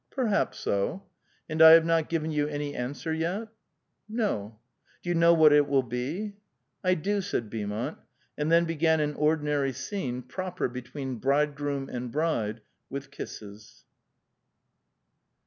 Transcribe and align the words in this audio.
*' 0.05 0.09
Perhaps 0.09 0.57
so."" 0.57 1.03
And 1.47 1.61
I 1.61 1.73
have 1.73 1.85
not 1.85 2.09
given 2.09 2.31
you 2.31 2.47
any 2.47 2.73
answer 2.75 3.13
3'et?"" 3.13 3.49
No." 4.09 4.57
'* 4.79 5.03
Do 5.03 5.09
you 5.09 5.13
know 5.13 5.35
what 5.35 5.53
it 5.53 5.67
will 5.67 5.83
be?"" 5.83 6.33
I 6.83 6.95
do," 6.95 7.21
said 7.21 7.51
Beaumont, 7.51 7.99
and 8.35 8.51
then 8.51 8.65
began 8.65 8.99
an 8.99 9.13
ordinary 9.13 9.73
scene, 9.73 10.23
proper 10.23 10.67
between 10.67 11.17
"bridegroom" 11.19 11.87
and 11.87 12.09
"bride," 12.11 12.61
with 12.89 13.11
kisses. 13.11 13.85